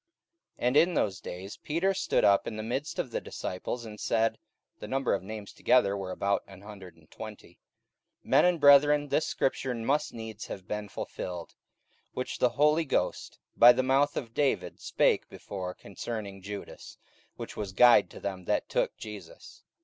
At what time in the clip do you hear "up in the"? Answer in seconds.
2.25-2.63